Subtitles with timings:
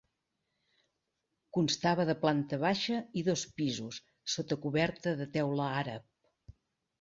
[1.57, 4.01] Constava de planta baixa i dos pisos,
[4.37, 6.11] sota coberta de teula àrab.